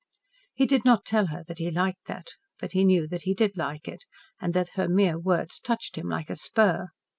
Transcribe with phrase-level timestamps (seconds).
[0.55, 3.55] He did not tell her that he liked that, but he knew that he did
[3.55, 4.05] like it
[4.39, 6.87] and that her mere words touched him like a spur.